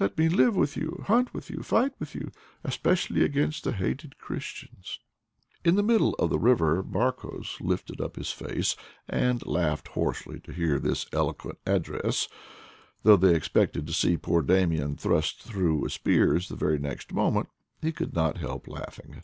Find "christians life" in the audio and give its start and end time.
4.18-4.98